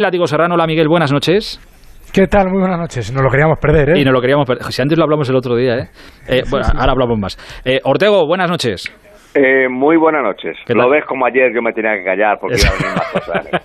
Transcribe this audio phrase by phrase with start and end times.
[0.00, 1.60] Látigo Serrano, hola Miguel, buenas noches.
[2.10, 2.48] ¿Qué tal?
[2.48, 3.12] Muy buenas noches.
[3.12, 4.00] Nos lo queríamos perder, ¿eh?
[4.00, 4.64] Y no lo queríamos perder.
[4.72, 5.90] Si antes lo hablamos el otro día, ¿eh?
[6.26, 7.60] eh bueno, ahora hablamos más.
[7.66, 8.90] Eh, Ortego, buenas noches.
[9.34, 10.56] Eh, muy buenas noches.
[10.68, 13.50] Lo ves como ayer yo me tenía que callar porque iba a más cosas.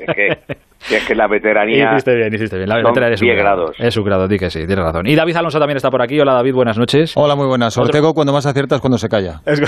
[0.87, 1.93] Es que, es que la veteranía.
[1.93, 2.69] Hiciste bien, hiciste bien.
[2.69, 3.75] La veteranía es 10 grados.
[3.79, 5.07] Es su grado, di que sí, tienes razón.
[5.07, 6.19] Y David Alonso también está por aquí.
[6.19, 7.13] Hola David, buenas noches.
[7.17, 7.75] Hola, muy buenas.
[7.77, 9.39] Ortego, cuando más aciertas cuando se calla.
[9.45, 9.61] Es...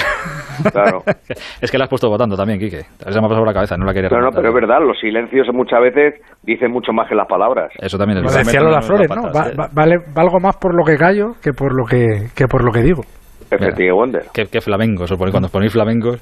[0.71, 1.01] Claro.
[1.61, 2.81] es que la has puesto votando también, Quique.
[2.81, 4.79] Se me ha pasado por la cabeza, no la quería No, no, pero es verdad,
[4.85, 7.71] los silencios muchas veces dicen mucho más que las palabras.
[7.79, 8.45] Eso también es verdad.
[8.45, 9.31] Decía las flores, ¿no?
[9.73, 12.81] vale, valgo más por lo que callo que por lo que, que por lo que
[12.81, 13.01] digo.
[13.49, 13.91] Efectivamente.
[13.91, 14.23] Wonder.
[14.33, 16.21] Qué, qué flamencos, cuando os ponéis flamencos.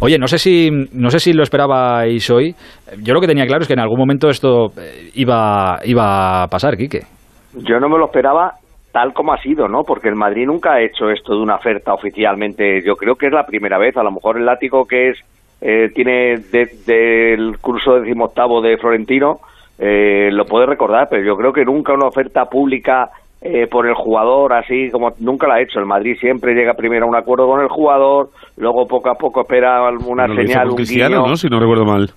[0.00, 2.54] Oye, no sé, si, no sé si lo esperabais hoy.
[3.02, 6.46] Yo lo que tenía claro es que en algún momento esto eh, iba, iba a
[6.48, 7.02] pasar, Quique.
[7.54, 8.52] Yo no me lo esperaba
[8.92, 9.82] tal como ha sido, ¿no?
[9.82, 12.80] Porque el Madrid nunca ha hecho esto de una oferta oficialmente.
[12.84, 13.96] Yo creo que es la primera vez.
[13.96, 15.18] A lo mejor el látigo que es
[15.60, 16.36] eh, tiene
[16.86, 19.38] del curso decimoctavo de Florentino
[19.78, 23.10] eh, lo puede recordar, pero yo creo que nunca una oferta pública
[23.46, 25.78] eh, por el jugador, así como nunca lo ha hecho.
[25.78, 29.42] El Madrid siempre llega primero a un acuerdo con el jugador, luego poco a poco
[29.42, 31.36] espera una señal, un Cristiano, ¿no?
[31.36, 32.08] Si no recuerdo mal.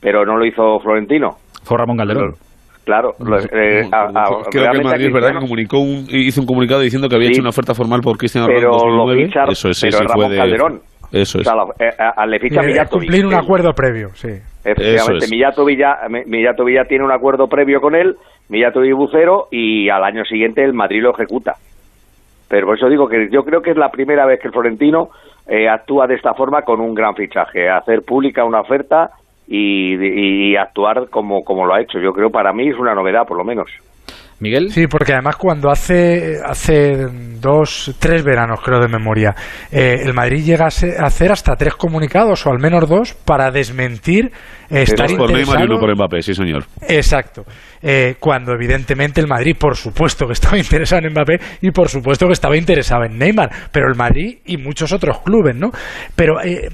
[0.00, 1.30] Pero no lo hizo Florentino.
[1.64, 2.34] Fue Ramón Calderón.
[2.84, 3.14] Claro.
[3.52, 3.82] Eh,
[4.50, 7.30] creo que el Madrid es verdad que comunicó un, hizo un comunicado diciendo que había
[7.30, 10.80] hecho una oferta formal por Cristiano Ronaldo en Eso es, pero Ramón Calderón.
[11.10, 11.48] Eso es.
[11.48, 14.28] O le ficha Cumplir un acuerdo previo, sí.
[14.64, 18.14] Efectivamente, Millato Villa, Millato Villa tiene un acuerdo previo con él
[18.48, 21.56] Millato y Bucero y al año siguiente el Madrid lo ejecuta.
[22.48, 25.10] Pero por eso digo que yo creo que es la primera vez que el Florentino
[25.46, 29.10] eh, actúa de esta forma con un gran fichaje, hacer pública una oferta
[29.46, 29.96] y,
[30.52, 31.98] y actuar como, como lo ha hecho.
[31.98, 33.70] Yo creo para mí es una novedad, por lo menos.
[34.40, 34.70] Miguel.
[34.70, 37.06] Sí, porque además cuando hace, hace
[37.40, 39.34] dos, tres veranos, creo de memoria,
[39.72, 40.68] eh, el Madrid llega a,
[41.06, 44.30] hacer hasta tres comunicados, o al menos dos, para desmentir
[44.70, 46.66] estar por Neymar y uno por Mbappé, sí señor.
[46.86, 47.44] Exacto.
[47.82, 52.26] Eh, cuando evidentemente el Madrid, por supuesto que estaba interesado en Mbappé y por supuesto
[52.26, 55.70] que estaba interesado en Neymar, pero el Madrid y muchos otros clubes, ¿no?
[56.14, 56.68] Pero eh,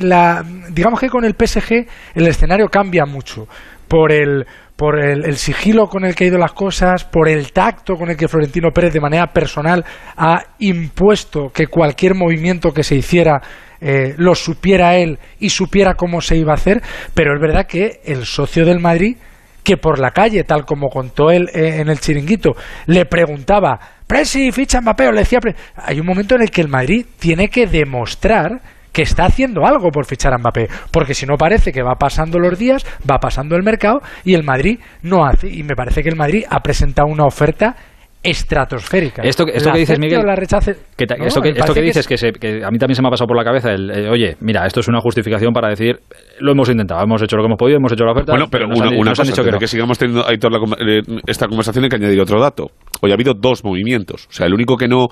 [0.00, 3.46] la, digamos que con el PSG el escenario cambia mucho
[3.92, 7.94] por el por el, sigilo con el que ha ido las cosas, por el tacto
[7.94, 9.84] con el que Florentino Pérez de manera personal
[10.16, 13.42] ha impuesto que cualquier movimiento que se hiciera
[13.82, 16.80] eh, lo supiera él y supiera cómo se iba a hacer,
[17.12, 19.18] pero es verdad que el socio del Madrid,
[19.62, 22.52] que por la calle, tal como contó él eh, en el chiringuito,
[22.86, 25.38] le preguntaba, Presi, ficha Mbappé, le decía,
[25.76, 29.90] hay un momento en el que el Madrid tiene que demostrar que está haciendo algo
[29.90, 33.56] por fichar a Mbappé, porque si no parece que va pasando los días, va pasando
[33.56, 35.48] el mercado y el Madrid no hace.
[35.48, 37.76] Y me parece que el Madrid ha presentado una oferta
[38.22, 39.22] estratosférica.
[39.22, 42.70] Esto, esto que dices, Miguel, la rechace, que, esto, que, esto que dices, que, a
[42.70, 44.88] mí también se me ha pasado por la cabeza, el, eh, oye, mira, esto es
[44.88, 45.98] una justificación para decir,
[46.38, 48.32] lo hemos intentado, hemos hecho lo que hemos podido, hemos hecho la oferta.
[48.32, 51.90] Bueno, pero una, una cosa, que, que, sigamos teniendo ahí toda eh, esta conversación hay
[51.90, 52.70] que añadir otro dato.
[53.00, 54.28] Hoy ha habido dos movimientos.
[54.28, 55.08] O sea, el único que no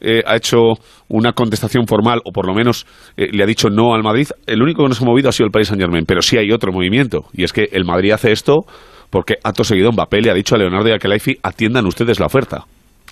[0.00, 0.74] eh, ha hecho
[1.08, 4.62] una contestación formal o por lo menos eh, le ha dicho no al Madrid, el
[4.62, 6.04] único que no se ha movido ha sido el Paris Saint Germain.
[6.06, 8.64] Pero sí hay otro movimiento y es que el Madrid hace esto
[9.10, 10.98] porque acto seguido Mbappé le ha dicho a Leonardo y a
[11.42, 12.64] atiendan ustedes la oferta.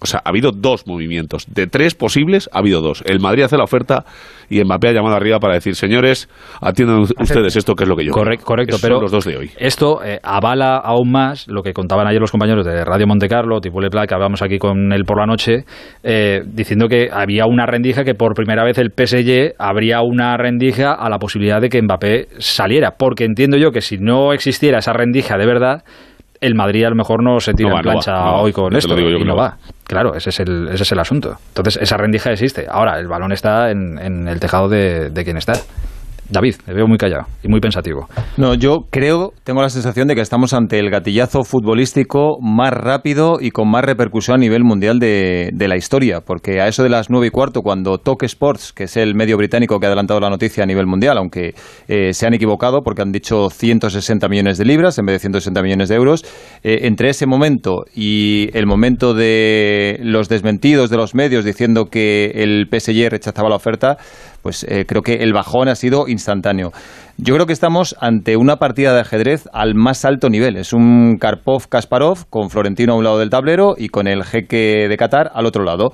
[0.02, 1.46] O sea, ha habido dos movimientos.
[1.46, 3.02] De tres posibles, ha habido dos.
[3.06, 4.04] El Madrid hace la oferta
[4.50, 6.28] y Mbappé ha llamado arriba para decir, señores,
[6.60, 9.50] atiendan ustedes esto que es lo que yo Correcto, correcto pero los dos de hoy.
[9.56, 13.60] Esto eh, avala aún más lo que contaban ayer los compañeros de Radio Monte Carlo,
[13.60, 15.64] tipo Le que hablábamos aquí con él por la noche,
[16.02, 20.92] eh, diciendo que había una rendija que por primera vez el PSG habría una rendija
[20.92, 22.92] a la posibilidad de que Mbappé saliera.
[22.98, 25.84] Porque entiendo yo que si no existiera esa rendija de verdad,
[26.42, 29.36] el Madrid a lo mejor no se tira en plancha hoy con esto y no
[29.36, 29.56] va.
[29.92, 31.36] Claro, ese es, el, ese es el asunto.
[31.48, 32.66] Entonces, esa rendija existe.
[32.66, 35.52] Ahora, el balón está en, en el tejado de, de quien está.
[36.32, 38.08] David, me veo muy callado y muy pensativo.
[38.38, 43.36] No, yo creo, tengo la sensación de que estamos ante el gatillazo futbolístico más rápido
[43.38, 47.10] y con más repercusión a nivel mundial de, la historia, porque a eso de las
[47.10, 50.30] nueve y cuarto, cuando Talk Sports, que es el medio británico que ha adelantado la
[50.30, 51.54] noticia a nivel mundial, aunque
[51.86, 55.62] eh, se han equivocado porque han dicho 160 millones de libras en vez de 160
[55.62, 56.24] millones de euros,
[56.62, 62.32] eh, entre ese momento y el momento de los desmentidos de los medios diciendo que
[62.34, 63.98] el PSG rechazaba la oferta,
[64.42, 66.72] pues eh, creo que el bajón ha sido instantáneo.
[67.16, 70.56] Yo creo que estamos ante una partida de ajedrez al más alto nivel.
[70.56, 74.96] Es un Karpov-Kasparov con Florentino a un lado del tablero y con el jeque de
[74.96, 75.92] Qatar al otro lado.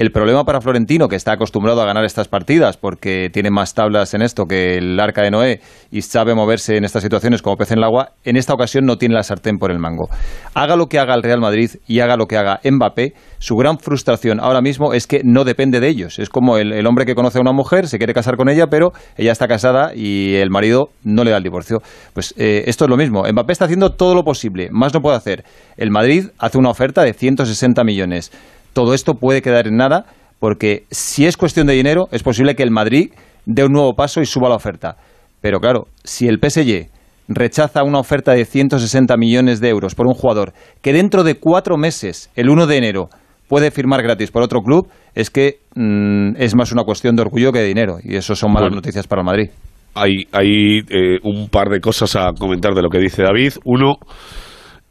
[0.00, 4.14] El problema para Florentino, que está acostumbrado a ganar estas partidas porque tiene más tablas
[4.14, 5.60] en esto que el arca de Noé
[5.90, 8.96] y sabe moverse en estas situaciones como pez en el agua, en esta ocasión no
[8.96, 10.08] tiene la sartén por el mango.
[10.54, 13.78] Haga lo que haga el Real Madrid y haga lo que haga Mbappé, su gran
[13.78, 16.18] frustración ahora mismo es que no depende de ellos.
[16.18, 18.92] Es como el, hombre que conoce a una mujer, se quiere casar con ella, pero
[19.18, 21.82] ella está casada y el marido no le da el divorcio.
[22.14, 23.24] Pues eh, esto es lo mismo.
[23.30, 25.44] Mbappé está haciendo todo lo posible, más no puede hacer.
[25.76, 28.32] El Madrid hace una oferta de 160 millones
[28.72, 30.06] todo esto puede quedar en nada
[30.38, 33.12] porque si es cuestión de dinero, es posible que el Madrid
[33.46, 34.96] dé un nuevo paso y suba la oferta.
[35.40, 36.88] Pero claro, si el PSG
[37.28, 40.52] rechaza una oferta de 160 millones de euros por un jugador
[40.82, 43.08] que dentro de cuatro meses, el 1 de enero,
[43.48, 47.52] puede firmar gratis por otro club, es que mm, es más una cuestión de orgullo
[47.52, 47.98] que de dinero.
[48.02, 49.50] Y eso son malas noticias para el Madrid.
[49.94, 53.54] Hay, hay eh, un par de cosas a comentar de lo que dice David.
[53.64, 53.96] Uno,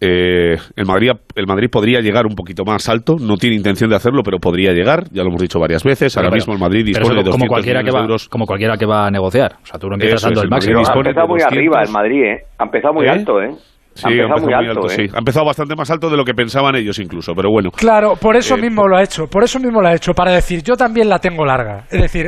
[0.02, 3.98] eh, el, Madrid, el Madrid podría llegar un poquito más alto, no tiene intención de
[3.98, 6.16] hacerlo, pero podría llegar, ya lo hemos dicho varias veces.
[6.18, 8.30] Ahora mismo el Madrid dispone de 200 como cualquiera que va, euros.
[8.30, 9.58] Como cualquiera que va a negociar.
[9.62, 10.80] O sea, tú no empiezas dando el, el máximo.
[10.80, 12.44] Ha empezado muy arriba el Madrid, ¿eh?
[12.58, 13.10] Ha empezado muy ¿Eh?
[13.10, 13.50] alto, ¿eh?
[13.94, 14.90] Sí, ha empezado, muy alto, ¿eh?
[14.90, 15.02] sí.
[15.14, 17.72] Ha empezado bastante más alto de lo que pensaban ellos incluso, pero bueno.
[17.72, 20.32] Claro, por eso eh, mismo lo ha hecho, por eso mismo lo ha hecho, para
[20.32, 21.86] decir, yo también la tengo larga.
[21.92, 22.28] Es decir,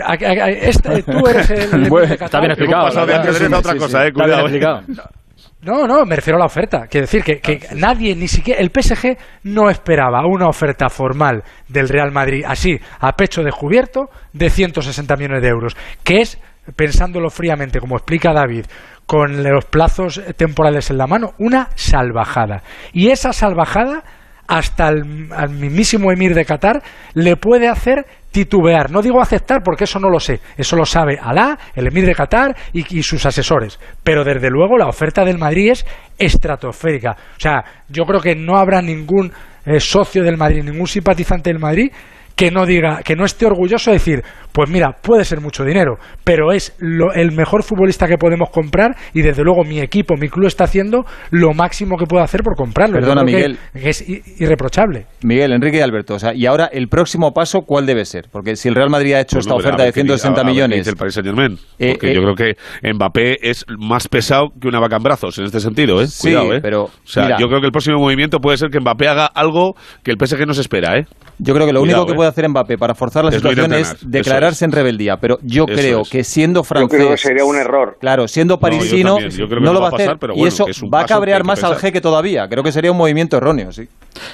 [0.59, 1.83] este, tú eres el...
[2.19, 2.85] Está bien explicado.
[2.85, 4.47] Pasado de a otra cosa, eh, cuidado.
[5.63, 6.87] No, no, me refiero a la oferta.
[6.87, 11.43] Quiero decir que, que ah, nadie, ni siquiera el PSG, no esperaba una oferta formal
[11.67, 16.39] del Real Madrid así, a pecho descubierto, de 160 millones de euros, que es,
[16.75, 18.65] pensándolo fríamente, como explica David,
[19.05, 22.63] con los plazos temporales en la mano, una salvajada.
[22.91, 24.03] Y esa salvajada
[24.47, 26.81] hasta el, al mismísimo emir de Qatar
[27.13, 28.89] le puede hacer titubear.
[28.89, 30.39] No digo aceptar porque eso no lo sé.
[30.57, 33.79] Eso lo sabe Alá, el emir de Qatar y, sus asesores.
[34.03, 35.85] Pero desde luego la oferta del Madrid es
[36.17, 37.11] estratosférica.
[37.11, 39.31] O sea, yo creo que no habrá ningún
[39.65, 41.91] eh, socio del Madrid, ningún simpatizante del Madrid
[42.35, 45.97] que no diga, que no esté orgulloso de decir, pues mira, puede ser mucho dinero,
[46.23, 46.75] pero es
[47.15, 51.05] el mejor futbolista que podemos comprar y desde luego mi equipo, mi club está haciendo
[51.31, 52.99] lo máximo que puede hacer por comprarlo.
[52.99, 53.57] Perdona, Miguel.
[53.73, 54.03] es
[54.39, 55.05] irreprochable.
[55.23, 58.25] Miguel, Enrique y Alberto, o sea, y ahora el próximo paso, ¿cuál debe ser?
[58.31, 60.87] Porque si el Real Madrid ha hecho pues esta oferta de 160 millones.
[60.87, 61.57] el Paris Saint Germain.
[61.79, 65.37] Eh, porque yo eh, creo que Mbappé es más pesado que una vaca en brazos
[65.37, 66.07] en este sentido, ¿eh?
[66.07, 66.59] Sí, Cuidado, ¿eh?
[66.61, 66.83] pero.
[66.83, 70.11] O sea, yo creo que el próximo movimiento puede ser que Mbappé haga algo que
[70.11, 71.05] el PSG no se espera, ¿eh?
[71.39, 73.97] Yo creo que lo único que puede hacer Mbappé para forzar la situación es
[74.41, 75.17] declararse en rebeldía.
[75.17, 76.91] Pero yo creo que siendo francés.
[76.91, 77.97] Yo creo que sería un error.
[77.99, 80.17] Claro, siendo parisino, no, lo va a hacer.
[80.35, 82.47] y eso va a cabrear más al jeque todavía.
[82.47, 83.83] Creo que sería un movimiento erróneo, sí.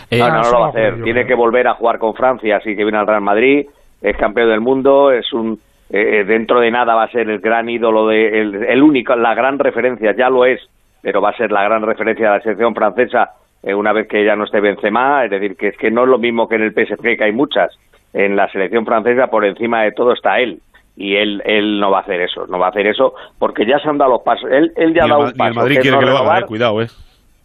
[0.09, 1.04] Eh, no, no, lo va a hacer.
[1.04, 3.65] Tiene que volver a jugar con Francia, así que viene al Real Madrid.
[4.01, 5.59] Es campeón del mundo, es un.
[5.89, 9.57] Eh, dentro de nada va a ser el gran ídolo, de, el, único, la gran
[9.57, 10.60] referencia, ya lo es,
[11.01, 13.30] pero va a ser la gran referencia de la selección francesa
[13.63, 16.10] eh, una vez que ya no esté Benzema, es decir, que es que no es
[16.10, 17.71] lo mismo que en el PSG, que hay muchas.
[18.13, 20.59] En la selección francesa, por encima de todo, está él.
[20.95, 23.77] Y él, él no va a hacer eso, no va a hacer eso, porque ya
[23.80, 24.50] se han dado los pasos.
[24.51, 25.50] Él, él ya ha dado un paso.
[25.50, 26.88] el Madrid quiere que lo haga, eh, cuidado, ¿eh?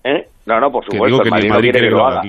[0.04, 0.28] ¿eh?
[0.46, 2.22] No, no, por supuesto, el Madrid, no quiere que lo haga.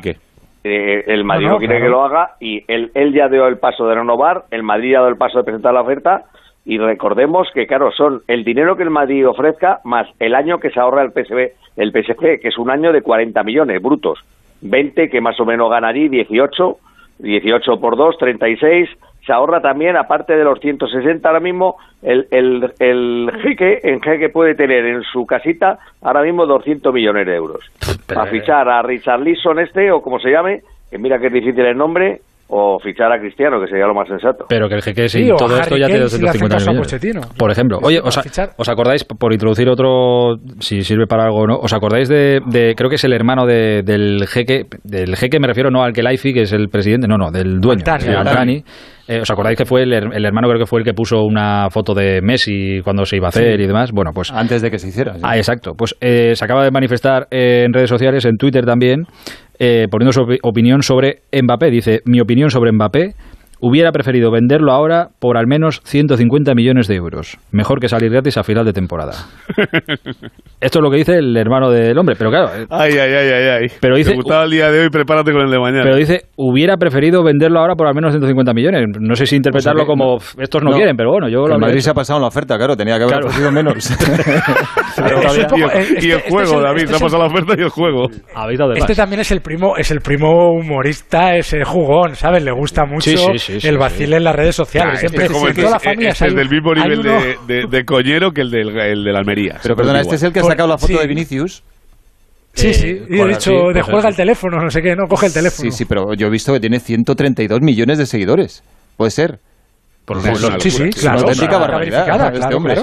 [0.63, 3.95] el Madrid no, quiere que lo haga y él, él ya dio el paso de
[3.95, 6.25] renovar, el Madrid ya ha dado el paso de presentar la oferta
[6.65, 10.69] y recordemos que, claro, son el dinero que el Madrid ofrezca más el año que
[10.69, 14.19] se ahorra el PSV, el PSG, que es un año de 40 millones brutos.
[14.61, 16.77] 20 que más o menos ganaría, 18,
[17.23, 18.89] 18 por 2, 36.
[19.25, 24.29] Se ahorra también, aparte de los 160 ahora mismo, el, el, el jeque, en jeque
[24.29, 27.71] puede tener en su casita ahora mismo 200 millones de euros.
[28.15, 30.61] A fichar a Richard Leeson este, o como se llame,
[30.91, 32.19] que mira que es difícil el nombre,
[32.55, 34.45] o fichar a Cristiano, que sería lo más sensato.
[34.47, 37.33] Pero que el jeque sí, todo esto ya tiene 250 millones.
[37.37, 41.73] Por ejemplo, oye, os, acordáis, por introducir otro, si sirve para algo o no, os
[41.73, 45.93] acordáis de, creo que es el hermano del jeque, del jeque me refiero no al
[45.93, 48.63] Kelaifi, que es el presidente, no, no, del dueño, Altani,
[49.05, 51.93] eh, ¿Os acordáis que fue el, hermano, creo que fue el que puso una foto
[51.93, 53.91] de Messi cuando se iba a hacer y demás?
[53.91, 54.31] Bueno, pues.
[54.31, 55.15] Antes de que se hiciera.
[55.21, 55.73] Ah, exacto.
[55.77, 59.03] Pues eh, se acaba de manifestar en redes sociales, en Twitter también,
[59.65, 61.71] eh, poniendo su opinión sobre Mbappé.
[61.71, 63.15] Dice: Mi opinión sobre Mbappé
[63.65, 67.37] hubiera preferido venderlo ahora por al menos 150 millones de euros.
[67.51, 69.13] Mejor que salir gratis a final de temporada.
[70.59, 72.47] Esto es lo que dice el hermano del hombre, pero claro.
[72.53, 73.47] Eh, ay, ay, ay, ay.
[73.61, 73.67] ay.
[73.79, 75.83] Pero dice, Te gustaba el día de hoy, prepárate con el de mañana.
[75.83, 78.85] Pero dice, hubiera preferido venderlo ahora por al menos 150 millones.
[78.99, 81.57] No sé si interpretarlo como estos no, quieren, pero bueno, yo lo.
[81.57, 83.75] Madrid se ha pasado en la oferta, claro, tenía que haber ofrecido menos.
[86.01, 88.09] y, el, juego, David, se ha pasado la oferta y el juego.
[88.75, 92.43] Este también es el primo, es el primo humorista, ese jugón, ¿sabes?
[92.43, 93.09] Le gusta mucho.
[93.09, 94.99] Sí, sí, el vacile en las redes sociales.
[94.99, 97.03] Siempre, es toda la familia es el del mismo nivel
[97.47, 99.59] de, de, coñero que el del, el de la Almería.
[99.61, 101.63] Pero perdona, este es el que ha sacado la foto de Vinicius.
[102.53, 105.25] Sí, sí, y he dicho, de pues juega el teléfono, no sé qué, no, coge
[105.25, 105.71] el teléfono.
[105.71, 108.63] Sí, sí, pero yo he visto que tiene 132 millones de seguidores.
[108.95, 109.39] Puede ser.
[110.05, 111.19] Por sí, sí, claro.
[111.19, 112.75] Una auténtica barbaridad este hombre.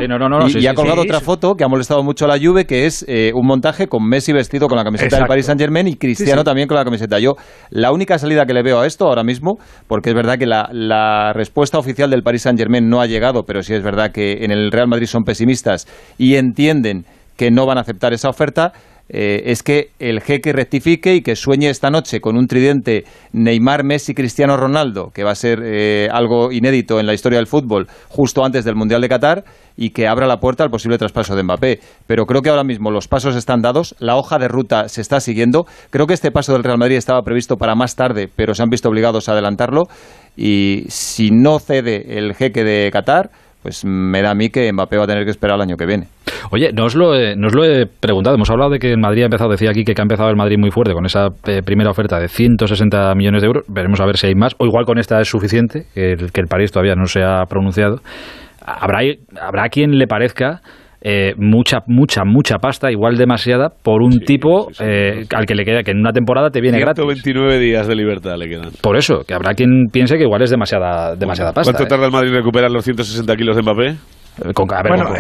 [0.59, 3.33] y, ha colgado otra foto que ha molestado mucho a la Juve, que es eh,
[3.35, 6.67] un montaje con Messi vestido con la camiseta del Paris Saint Germain y Cristiano también
[6.67, 7.19] con la camiseta.
[7.19, 7.35] Yo,
[7.69, 10.71] la única salida que le veo a esto ahora mismo, porque es verdad que la,
[10.73, 14.43] la respuesta oficial del Paris Saint Germain no ha llegado, pero sí es verdad que
[14.45, 15.87] en el Real Madrid son pesimistas
[16.17, 17.05] y entienden
[17.37, 18.73] que no van a aceptar esa oferta,
[19.13, 23.83] eh, es que el jeque rectifique y que sueñe esta noche con un tridente Neymar,
[23.83, 27.89] Messi, Cristiano Ronaldo, que va a ser eh, algo inédito en la historia del fútbol
[28.09, 29.45] justo antes del Mundial de Qatar
[29.77, 31.81] y que abra la puerta al posible traspaso de Mbappé.
[32.07, 35.19] Pero creo que ahora mismo los pasos están dados, la hoja de ruta se está
[35.19, 35.67] siguiendo.
[35.91, 38.69] Creo que este paso del Real Madrid estaba previsto para más tarde, pero se han
[38.69, 39.85] visto obligados a adelantarlo.
[40.37, 43.31] Y si no cede el jeque de Qatar,
[43.63, 45.87] pues me da a mí que Mbappé va a tener que esperar el año que
[45.87, 46.09] viene.
[46.51, 49.27] Oye, no os, lo he, lo he preguntado, hemos hablado de que el Madrid ha
[49.27, 52.19] empezado, decía aquí que ha empezado el Madrid muy fuerte con esa eh, primera oferta
[52.19, 55.21] de 160 millones de euros, veremos a ver si hay más, o igual con esta
[55.21, 58.01] es suficiente, que el, París todavía no se ha pronunciado.
[58.65, 59.01] Habrá,
[59.41, 60.61] habrá quien le parezca
[61.03, 65.83] eh, mucha, mucha, mucha pasta, igual demasiada, por un tipo eh, al que le queda,
[65.83, 67.65] que en una temporada te viene 129 gratis.
[67.65, 68.71] días de libertad le quedan.
[68.83, 71.73] Por eso, que habrá quien piense que igual es demasiada, demasiada pasta.
[71.73, 73.97] ¿Cuánto tarda el Madrid en recuperar los 160 kilos de Mbappé?
[74.43, 74.53] Eh,
[74.89, 75.11] bueno,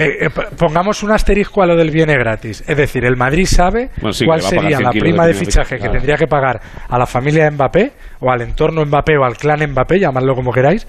[0.56, 2.64] pongamos un asterisco a lo del viene gratis.
[2.66, 3.90] Es decir, el Madrid sabe
[4.24, 7.92] cuál sería la prima de fichaje que tendría que pagar a la familia de Mbappé,
[8.20, 10.86] o al entorno Mbappé, o al clan Mbappé, llamadlo como queráis,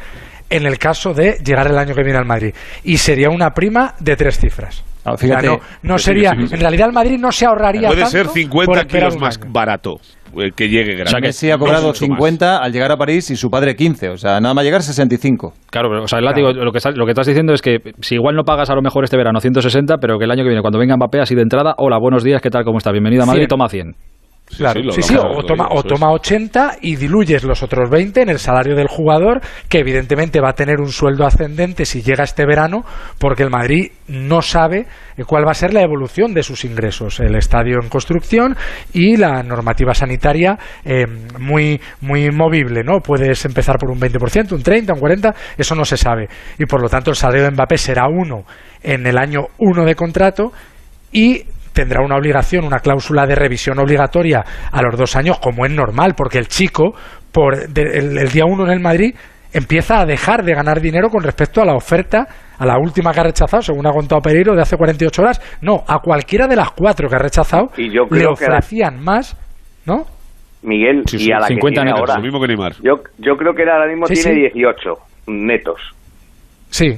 [0.51, 2.53] en el caso de llegar el año que viene al Madrid.
[2.83, 4.83] Y sería una prima de tres cifras.
[5.03, 5.15] Ah,
[5.81, 6.31] no, sería.
[6.31, 7.87] En realidad, el Madrid no se ahorraría.
[7.87, 9.95] Puede ser 50 kilos más barato
[10.37, 11.13] eh, que llegue gratis.
[11.13, 14.09] O sea, que sí ha cobrado 50 al llegar a París y su padre 15.
[14.09, 15.53] O sea, nada más llegar 65.
[15.71, 18.43] Claro, pero, o sea, lo, que, lo que estás diciendo es que si igual no
[18.43, 20.95] pagas a lo mejor este verano 160, pero que el año que viene, cuando venga
[20.95, 22.63] Mbappé, así de entrada, hola, buenos días, ¿qué tal?
[22.63, 22.91] ¿Cómo está?
[22.91, 23.95] Bienvenido a Madrid, toma 100.
[24.57, 28.39] Claro, sí, sí, o, toma, o toma 80 y diluyes los otros 20 en el
[28.39, 32.83] salario del jugador, que evidentemente va a tener un sueldo ascendente si llega este verano,
[33.17, 37.19] porque el Madrid no sabe eh, cuál va a ser la evolución de sus ingresos.
[37.19, 38.55] El estadio en construcción
[38.93, 41.05] y la normativa sanitaria eh,
[41.39, 42.99] muy, muy movible, ¿no?
[42.99, 46.27] Puedes empezar por un 20%, un 30, un 40, eso no se sabe.
[46.59, 48.43] Y por lo tanto el salario de Mbappé será uno
[48.83, 50.51] en el año uno de contrato
[51.11, 51.43] y
[51.73, 56.13] tendrá una obligación, una cláusula de revisión obligatoria a los dos años, como es normal,
[56.15, 56.93] porque el chico,
[57.31, 59.15] por el, día uno en el Madrid,
[59.53, 63.19] empieza a dejar de ganar dinero con respecto a la oferta, a la última que
[63.19, 65.59] ha rechazado, según ha contado Pereiro, de hace 48 horas.
[65.61, 69.35] No, a cualquiera de las cuatro que ha rechazado y yo le ofrecían más,
[69.85, 70.05] ¿no?
[70.63, 72.15] Miguel, y a la 50 que netos, ahora.
[72.17, 72.73] Lo mismo que Neymar.
[72.83, 74.93] Yo, yo creo que ahora mismo tiene 18
[75.27, 75.81] netos.
[76.69, 76.97] Sí.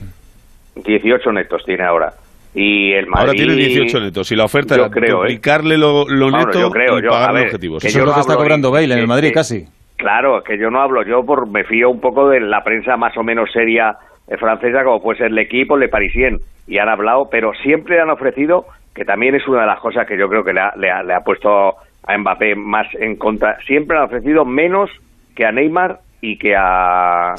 [0.75, 2.13] 18 netos tiene ahora.
[2.55, 5.39] Y el Madrid, Ahora tiene 18 netos y la oferta yo creo, ¿eh?
[5.77, 7.83] lo, lo neto yo creo, y pagar los objetivos.
[7.83, 9.65] Eso es lo que está cobrando Bale en el Madrid, casi.
[9.98, 13.17] Claro, que yo no hablo, yo por, me fío un poco de la prensa más
[13.17, 13.95] o menos seria
[14.27, 18.10] eh, francesa, como puede ser el equipo, Le Parisien, y han hablado, pero siempre han
[18.10, 20.91] ofrecido, que también es una de las cosas que yo creo que le ha, le
[20.91, 24.89] ha, le ha puesto a Mbappé más en contra, siempre han ofrecido menos
[25.36, 27.33] que a Neymar y que a,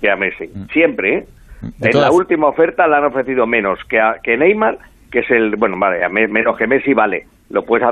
[0.00, 0.46] que a Messi.
[0.46, 0.66] Mm.
[0.72, 1.24] Siempre, ¿eh?
[1.62, 4.78] En la última oferta le han ofrecido menos que, a, que Neymar,
[5.10, 7.86] que es el, bueno, vale, menos que Messi, vale, lo puedes,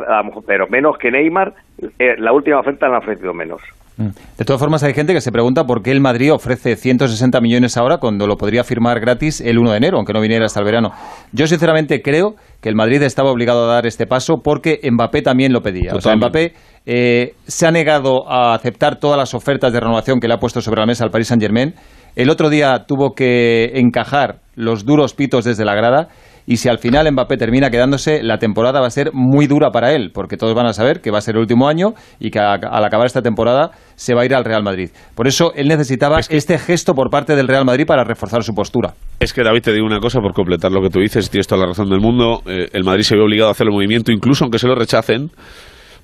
[0.46, 1.52] pero menos que Neymar,
[1.98, 3.60] eh, la última oferta le han ofrecido menos.
[3.98, 4.10] Mm.
[4.38, 7.76] De todas formas, hay gente que se pregunta por qué el Madrid ofrece 160 millones
[7.76, 10.66] ahora cuando lo podría firmar gratis el 1 de enero, aunque no viniera hasta el
[10.66, 10.92] verano.
[11.32, 15.52] Yo, sinceramente, creo que el Madrid estaba obligado a dar este paso porque Mbappé también
[15.52, 15.94] lo pedía.
[15.94, 16.52] O sea, Mbappé
[16.86, 20.60] eh, se ha negado a aceptar todas las ofertas de renovación que le ha puesto
[20.60, 21.74] sobre la mesa al Paris Saint-Germain
[22.18, 26.08] el otro día tuvo que encajar los duros pitos desde la grada
[26.48, 29.92] y si al final Mbappé termina quedándose, la temporada va a ser muy dura para
[29.92, 32.40] él, porque todos van a saber que va a ser el último año y que
[32.40, 34.90] al acabar esta temporada se va a ir al Real Madrid.
[35.14, 38.94] Por eso él necesitaba este gesto por parte del Real Madrid para reforzar su postura.
[39.20, 41.60] Es que David, te digo una cosa por completar lo que tú dices, tienes toda
[41.60, 42.42] la razón del mundo.
[42.46, 45.30] Eh, el Madrid se ve obligado a hacer el movimiento, incluso aunque se lo rechacen,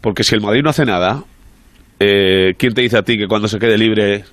[0.00, 1.25] porque si el Madrid no hace nada,
[1.99, 4.25] eh, ¿quién te dice a ti que cuando se quede libre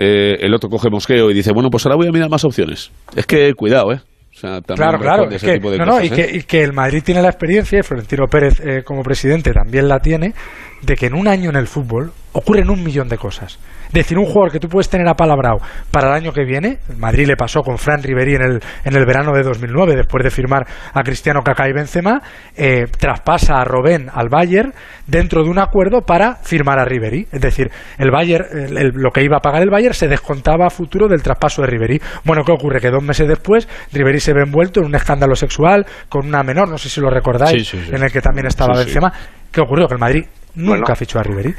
[0.00, 2.92] eh, el otro coge mosqueo y dice, bueno, pues ahora voy a mirar más opciones.
[3.16, 4.00] Es que cuidado, ¿eh?
[4.40, 6.10] claro, claro, es que, no, y, ¿eh?
[6.10, 9.88] que, y, que, el Madrid tiene la experiencia, y Florentino Pérez eh, como presidente también
[9.88, 10.34] la tiene,
[10.82, 13.58] de que en un año en el fútbol ocurren un millón de cosas
[13.92, 15.58] decir un jugador que tú puedes tener apalabrado
[15.90, 19.06] para el año que viene, Madrid le pasó con Fran Riveri en el, en el
[19.06, 22.20] verano de 2009, después de firmar a Cristiano Kaká y Benzema,
[22.56, 24.72] eh, traspasa a Robén al Bayern
[25.06, 27.26] dentro de un acuerdo para firmar a Riveri.
[27.32, 28.46] Es decir, el Bayern,
[28.94, 32.00] lo que iba a pagar el Bayern se descontaba a futuro del traspaso de Riveri.
[32.24, 32.80] Bueno, ¿qué ocurre?
[32.80, 36.68] Que dos meses después Riveri se ve envuelto en un escándalo sexual con una menor,
[36.68, 39.12] no sé si lo recordáis, en el que también estaba Benzema
[39.50, 39.86] ¿Qué ocurrió?
[39.88, 41.54] Que el Madrid nunca fichó a Ribery.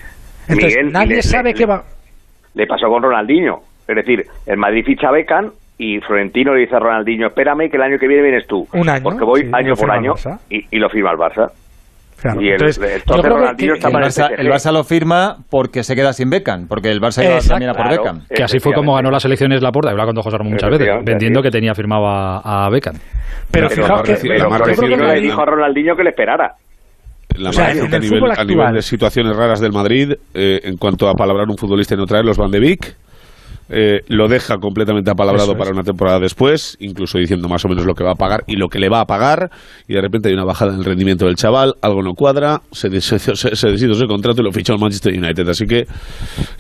[0.50, 1.84] Entonces, nadie sabe qué va...
[2.54, 3.60] Le pasó con Ronaldinho.
[3.88, 7.78] Es decir, el Madrid ficha a Beckham y Florentino le dice a Ronaldinho, espérame que
[7.78, 8.68] el año que viene vienes tú.
[8.74, 9.04] Un año.
[9.04, 10.14] Porque voy año por año
[10.50, 11.52] y, lo firma el Barça.
[12.38, 16.30] y el, entonces, Ronaldinho está el, Barça, el Barça lo firma porque se queda sin
[16.30, 18.26] Beckham, porque el Barça iba también a por Beckham.
[18.28, 20.88] Que así fue como ganó las elecciones Laporta, he hablado con José Ramón muchas veces,
[21.04, 22.96] vendiendo que tenía firmado a, a Beckham.
[23.50, 26.56] Pero, fijaos que, le dijo a Ronaldinho que le esperara.
[27.40, 31.08] La o sea, a, nivel, a nivel de situaciones raras del Madrid, eh, en cuanto
[31.08, 32.96] a palabrar un futbolista y no traer los Van de Beek,
[33.70, 37.94] eh, lo deja completamente apalabrado para una temporada después, incluso diciendo más o menos lo
[37.94, 39.50] que va a pagar y lo que le va a pagar,
[39.88, 42.90] y de repente hay una bajada en el rendimiento del chaval, algo no cuadra, se,
[43.02, 45.48] se, se, decide ese contrato y lo ficha el Manchester United.
[45.50, 45.86] Así que,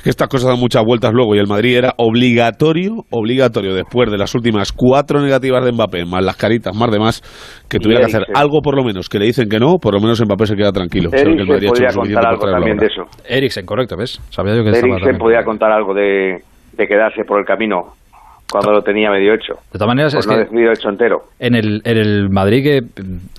[0.03, 4.17] que estas cosas dan muchas vueltas luego, y el Madrid era obligatorio, obligatorio, después de
[4.17, 7.23] las últimas cuatro negativas de Mbappé, más las caritas, más demás,
[7.67, 9.99] que tuviera que hacer algo por lo menos, que le dicen que no, por lo
[9.99, 11.09] menos Mbappé se queda tranquilo.
[11.11, 13.03] Eriksen podía contar algo también de eso.
[13.27, 14.21] Eriksen, correcto, ¿ves?
[14.29, 16.37] Sabía yo que Eriksen podía contar algo de
[16.79, 17.93] de quedarse por el camino
[18.51, 19.53] cuando lo tenía medio hecho.
[19.71, 21.17] De todas maneras, es que medio hecho entero.
[21.39, 22.79] En el, en el Madrid, que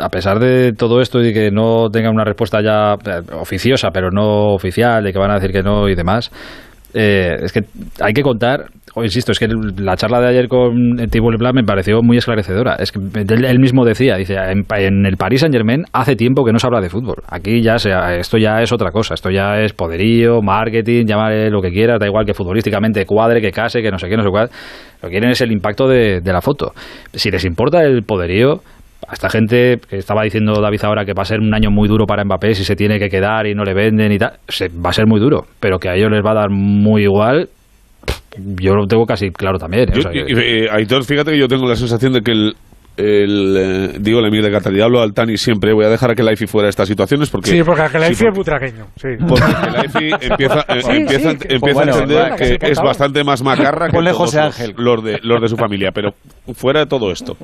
[0.00, 4.10] a pesar de todo esto y que no tenga una respuesta ya eh, oficiosa, pero
[4.10, 6.30] no oficial, de que van a decir que no y demás,
[6.94, 7.60] eh, es que
[8.00, 11.62] hay que contar o insisto, es que la charla de ayer con Thibaut Leblanc me
[11.62, 12.74] pareció muy esclarecedora.
[12.74, 16.58] Es que él, mismo decía, dice, en, el Paris Saint Germain hace tiempo que no
[16.58, 17.22] se habla de fútbol.
[17.28, 21.62] Aquí ya sea, esto ya es otra cosa, esto ya es poderío, marketing, llámale lo
[21.62, 24.30] que quieras, da igual que futbolísticamente cuadre, que case, que no sé qué, no sé
[24.30, 24.50] cuál.
[25.02, 26.72] Lo que quieren es el impacto de, la foto.
[27.12, 28.60] Si les importa el poderío,
[29.12, 32.06] esta gente que estaba diciendo David ahora que va a ser un año muy duro
[32.06, 34.32] para Mbappé si se tiene que quedar y no le venden y tal,
[34.84, 37.48] va a ser muy duro, pero que a ellos les va a dar muy igual
[38.38, 39.88] yo lo tengo casi claro también.
[39.92, 40.68] ¿eh?
[40.70, 42.54] Aitor, fíjate que yo tengo la sensación de que el,
[42.96, 46.12] el eh, digo el emir de Qatar y hablo al Tani siempre voy a dejar
[46.12, 49.08] a que Laifi fuera de estas situaciones porque sí porque el Laifi es butraqueño sí.
[49.26, 54.34] porque Laifi empieza, eh, empieza, empieza a entender que, es bastante más macarra que todos
[54.36, 54.74] Ángel.
[54.76, 56.10] Los, de, los de su familia pero
[56.54, 57.36] fuera de todo esto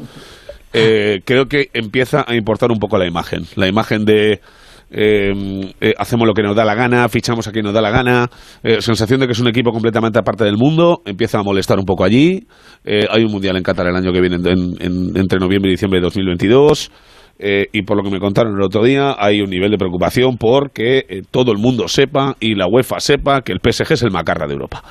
[1.25, 4.41] creo que empieza a importar un poco la imagen la imagen de
[4.89, 7.91] Em, eh, hacemos lo que nos da la gana, fichamos a quien nos da la
[7.91, 8.31] gana,
[8.63, 11.85] eh, sensación de que es un equipo completamente aparte del mundo, empieza a molestar un
[11.85, 12.47] poco allí,
[12.85, 16.05] eh, hay un mundial en Qatar el año que viene entre noviembre y diciembre de
[16.05, 16.91] 2022.
[17.39, 21.23] y por lo que me contaron el otro día, hay un nivel de preocupación porque
[21.31, 24.55] todo el mundo sepa y la UEFA sepa que el PSG es el macarra de
[24.55, 24.83] Europa.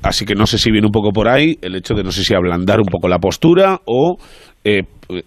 [0.00, 2.22] así que no sé si viene un poco por ahí el hecho de no sé
[2.22, 4.16] si ablandar un poco la postura o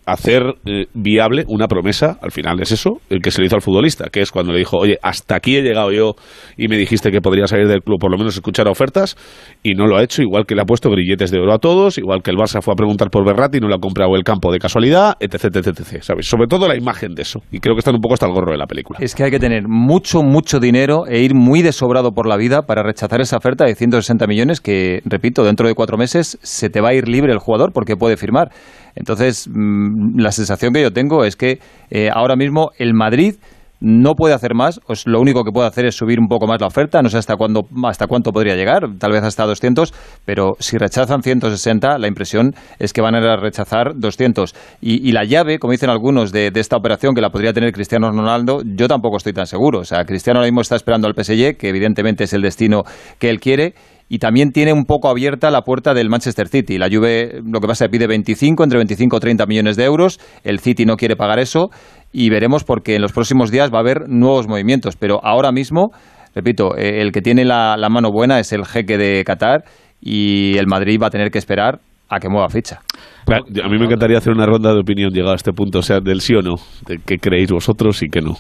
[0.06, 3.62] hacer eh, viable una promesa, al final es eso, el que se le hizo al
[3.62, 6.15] futbolista, que es cuando le dijo, oye, hasta aquí he llegado yo
[6.58, 9.15] y me dijiste que podría salir del club, por lo menos escuchar ofertas,
[9.63, 11.97] y no lo ha hecho, igual que le ha puesto grilletes de oro a todos,
[11.97, 14.23] igual que el Barça fue a preguntar por Berratti y no le ha comprado el
[14.23, 16.28] campo de casualidad, etc, etc, etc, ¿sabes?
[16.28, 18.52] Sobre todo la imagen de eso, y creo que están un poco hasta el gorro
[18.52, 18.99] de la película.
[19.02, 22.63] Es que hay que tener mucho, mucho dinero e ir muy desobrado por la vida
[22.63, 26.82] para rechazar esa oferta de 160 millones que, repito, dentro de cuatro meses se te
[26.82, 28.52] va a ir libre el jugador porque puede firmar.
[28.99, 31.59] Entonces, mm, la sensación que yo tengo es que
[31.89, 33.35] eh, ahora mismo el Madrid
[33.81, 36.59] no puede hacer más, pues lo único que puede hacer es subir un poco más
[36.59, 39.93] la oferta, no sé hasta cuándo, hasta cuánto podría llegar, tal vez hasta 200,
[40.25, 44.53] pero si rechazan 160, la impresión es que van a rechazar 200.
[44.81, 48.12] Y, la llave, como dicen algunos, de, de, esta operación que la podría tener Cristiano
[48.12, 49.79] Ronaldo, yo tampoco estoy tan seguro.
[49.79, 52.83] O sea, Cristiano ahora mismo está esperando al PSG, que evidentemente es el destino
[53.17, 53.73] que él quiere,
[54.10, 56.80] y también tiene un poco abierta la puerta del Manchester City.
[56.80, 59.86] La Juve lo que pasa es que pide 25, entre 25 y 30 millones de
[59.86, 61.69] euros, el City no quiere pagar eso
[62.12, 65.91] y veremos porque en los próximos días va a haber nuevos movimientos, pero ahora mismo,
[66.34, 69.63] repito, eh, el que tiene la, mano buena es el jeque de Qatar
[70.02, 72.80] y el Madrid va a tener que esperar a que mueva ficha.
[73.28, 76.00] A mí me encantaría hacer una ronda de opinión llegado a este punto, o sea,
[76.00, 76.56] del sí o no,
[76.88, 78.38] de qué creéis vosotros y qué no,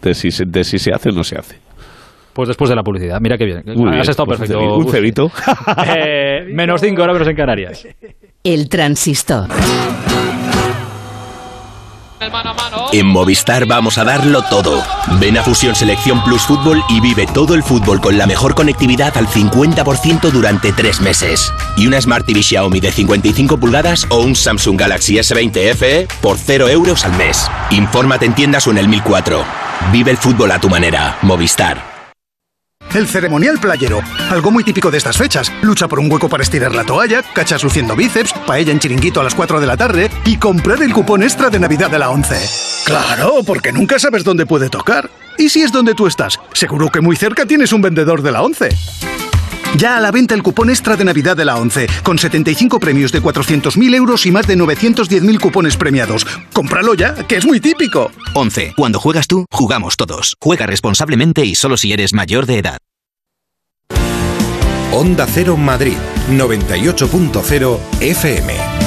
[0.00, 1.65] de si, de si se hace o no se hace.
[2.36, 3.18] Pues después de la publicidad.
[3.18, 3.64] Mira qué bien.
[3.98, 4.76] Has estado pues perfecto.
[4.76, 5.32] Un cebito.
[5.96, 7.88] eh, menos 5 horas en Canarias.
[8.44, 9.48] El transistor.
[12.92, 14.82] En Movistar vamos a darlo todo.
[15.18, 19.16] Ven a Fusión Selección Plus Fútbol y vive todo el fútbol con la mejor conectividad
[19.16, 21.50] al 50% durante tres meses.
[21.78, 26.36] Y una Smart TV Xiaomi de 55 pulgadas o un Samsung Galaxy S20 FE por
[26.36, 27.50] 0 euros al mes.
[27.70, 29.42] Infórmate en tiendas o en el 1004.
[29.90, 31.16] Vive el fútbol a tu manera.
[31.22, 31.95] Movistar.
[32.94, 35.52] El ceremonial playero, algo muy típico de estas fechas.
[35.62, 39.24] Lucha por un hueco para estirar la toalla, cachas luciendo bíceps, paella en chiringuito a
[39.24, 42.36] las 4 de la tarde y comprar el cupón extra de Navidad de la 11.
[42.86, 45.10] Claro, porque nunca sabes dónde puede tocar.
[45.38, 46.38] ¿Y si es donde tú estás?
[46.52, 48.68] Seguro que muy cerca tienes un vendedor de la 11.
[49.76, 53.12] Ya a la venta el cupón extra de Navidad de la 11, con 75 premios
[53.12, 56.26] de 400.000 euros y más de 910.000 cupones premiados.
[56.54, 58.10] ¡Cómpralo ya, que es muy típico!
[58.32, 58.72] 11.
[58.74, 60.36] Cuando juegas tú, jugamos todos.
[60.40, 62.78] Juega responsablemente y solo si eres mayor de edad.
[64.92, 65.96] Onda Cero Madrid,
[66.30, 68.85] 98.0 FM.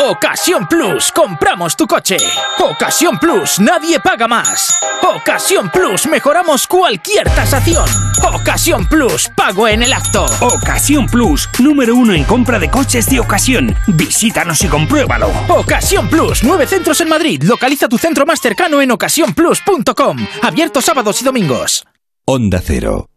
[0.00, 2.18] Ocasión Plus, compramos tu coche.
[2.60, 4.78] Ocasión Plus, nadie paga más.
[5.02, 7.84] Ocasión Plus, mejoramos cualquier tasación.
[8.32, 10.26] Ocasión Plus, pago en el acto.
[10.40, 13.74] Ocasión Plus, número uno en compra de coches de ocasión.
[13.88, 15.32] Visítanos y compruébalo.
[15.48, 17.42] Ocasión Plus, nueve centros en Madrid.
[17.42, 20.18] Localiza tu centro más cercano en ocasiónplus.com.
[20.42, 21.84] Abierto sábados y domingos.
[22.24, 23.08] Onda Cero.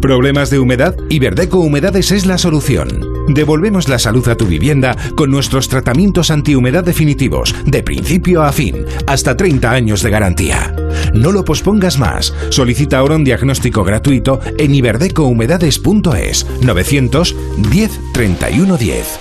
[0.00, 0.96] ¿Problemas de humedad?
[1.10, 3.13] Iberdeco Humedades es la solución.
[3.28, 8.84] Devolvemos la salud a tu vivienda con nuestros tratamientos antihumedad definitivos, de principio a fin,
[9.06, 10.74] hasta 30 años de garantía.
[11.14, 12.34] No lo pospongas más.
[12.50, 19.20] Solicita ahora un diagnóstico gratuito en iberdecohumedades.es 910 31 10.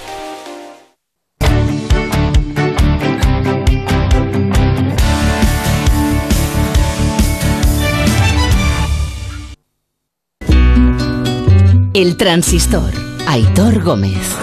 [11.93, 13.12] El transistor.
[13.27, 14.37] Aitor Gómez.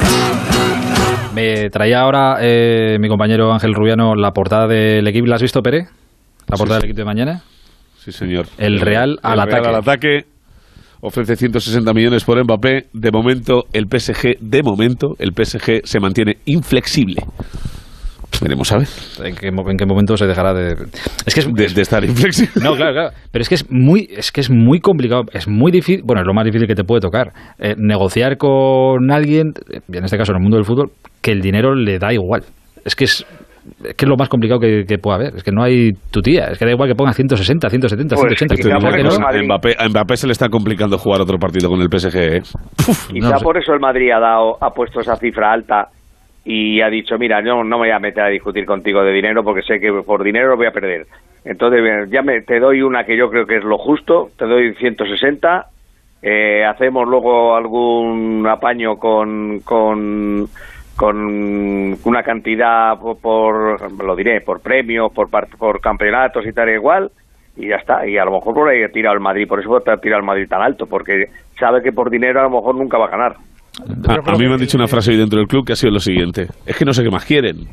[1.34, 5.26] Me traía ahora eh, mi compañero Ángel Rubiano la portada del equipo.
[5.26, 5.86] ¿La has visto, Pere?
[6.48, 7.42] La portada del equipo de mañana.
[7.98, 8.46] Sí, señor.
[8.58, 9.60] El Real al el ataque.
[9.60, 10.24] Real al ataque.
[11.02, 12.86] Ofrece 160 millones por Mbappé.
[12.92, 17.22] De momento, el PSG, de momento, el PSG se mantiene inflexible.
[18.42, 18.88] Veremos a ver.
[19.24, 20.72] ¿En qué, en qué momento se dejará de.?
[21.26, 21.52] Es que es.
[21.52, 22.52] De, de estar inflexible.
[22.62, 23.10] No, claro, claro.
[23.30, 26.26] Pero es que es muy, es que es muy complicado, es muy difícil, bueno, es
[26.26, 27.32] lo más difícil que te puede tocar.
[27.58, 30.90] eh, negociar con alguien, eh, en este caso en el mundo del fútbol,
[31.20, 32.42] que el dinero le da igual.
[32.84, 33.26] Es que es,
[33.84, 35.36] es que es lo más complicado que, que pueda haber.
[35.36, 36.46] Es que no hay tu tía.
[36.46, 38.54] Es que da igual que pongas 160, 170, Pues, 180.
[38.56, 41.68] quizá que por no- A Mbappé, a Mbappé se le está complicando jugar otro partido
[41.68, 42.16] con el PSG.
[42.16, 42.40] ¿eh?
[43.12, 43.44] Quizá no sé.
[43.44, 45.88] por eso el Madrid ha dado ha puesto esa cifra alta
[46.44, 49.44] y ha dicho, mira, yo no me voy a meter a discutir contigo de dinero
[49.44, 51.06] porque sé que por dinero voy a perder.
[51.44, 54.74] Entonces, ya me, te doy una que yo creo que es lo justo, te doy
[54.74, 55.66] 160,
[56.22, 60.48] eh, hacemos luego algún apaño con, con,
[62.04, 67.10] una cantidad por, por- lo diré, por premios, por, por campeonatos y tal igual,
[67.56, 68.06] y ya está.
[68.06, 70.26] Y a lo mejor por ahí ha tirado el Madrid, por eso ha tirado el
[70.26, 71.26] Madrid tan alto, porque
[71.58, 73.36] sabe que por dinero a lo mejor nunca va a ganar.
[74.08, 75.92] A, a mí me han dicho una frase hoy dentro del club que ha sido
[75.92, 76.46] lo siguiente.
[76.66, 77.68] Es que no sé qué más quieren.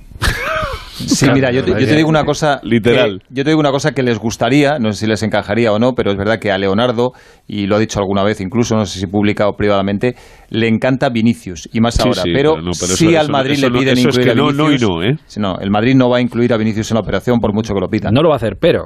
[0.99, 2.59] Sí, mira, yo te, yo te digo una cosa.
[2.63, 3.19] Literal.
[3.19, 5.77] que- yo te digo una cosa que les gustaría, no sé si les encajaría o
[5.77, 7.11] no, pero es verdad que a Leonardo,
[7.47, 10.15] y lo ha dicho alguna vez incluso, no sé si publicado privadamente,
[10.49, 12.23] le encanta Vinicius, y más Sí, ahora.
[12.23, 14.25] sí, pero, pero no, pero sí eso- al Madrid eso le no- piden es incluir
[14.25, 14.89] que a no, no y Vinicius.
[14.89, 15.15] no, ¿eh?
[15.37, 17.79] No, el Madrid no va a incluir a Vinicius en la operación por mucho que
[17.79, 18.11] lo pidan.
[18.11, 18.85] No lo va a hacer, pero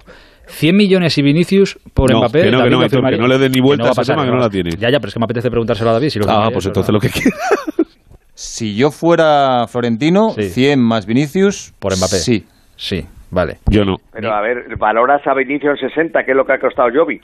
[0.52, 2.44] 100 millones y Vinicius por No, Mbappé.
[2.44, 3.18] que no, que no, firmaría.
[3.18, 4.72] que no le dé ni vuelta a ese pasar, tema, que no la tiene.
[4.72, 6.10] Ya, ya, pero es que me apetece preguntárselo a David.
[6.10, 6.94] Si lo Ah, quiere, pues entonces no.
[6.94, 7.30] lo que quiera.
[8.34, 10.50] Si yo fuera Florentino, Sí.
[10.50, 11.74] 100 más Vinicius.
[11.80, 12.16] Por Mbappé.
[12.18, 12.46] Sí.
[12.76, 13.58] Sí, vale.
[13.68, 13.98] Yo no.
[14.12, 17.22] Pero a ver, valoras a Vinicius en 60, que es lo que ha costado Jovic.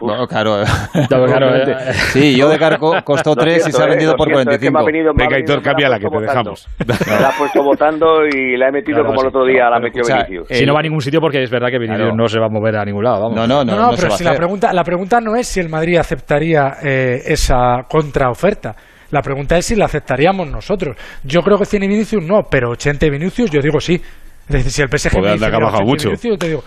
[0.00, 0.08] Uf.
[0.10, 0.62] No, claro.
[1.08, 1.72] claro, Obviamente.
[1.72, 1.92] eh.
[2.12, 4.58] Sí, yo de cargo costó Lo 3 y se ha eh, vendido por siento, es
[4.58, 4.84] que 45.
[4.86, 6.50] venido- Venga, Aitor, me la que te votando.
[6.50, 6.68] dejamos.
[7.06, 9.76] Me la ha puesto votando y la he metido Claro, como el otro día la
[9.76, 10.50] Pero metió escucha, Vinicius.
[10.50, 12.16] eh, Si no va a ningún sitio porque es verdad que Vinicius Claro.
[12.16, 13.20] no se va a mover a ningún lado.
[13.22, 13.36] Vamos.
[13.36, 13.72] No, no, no.
[13.72, 15.98] No, no, no se pero si la pregunta, la pregunta no es si el Madrid
[15.98, 18.74] aceptaría eh, esa contraoferta.
[19.10, 20.96] La pregunta es si la aceptaríamos nosotros.
[21.22, 24.00] Yo creo que 100 y Vinicius no, pero 80 y Vinicius yo digo sí.
[24.48, 26.08] Es decir, si el PSG Joder, me anda dice, que ha bajado 80 y mucho.
[26.08, 26.62] Vinicius, yo te digo,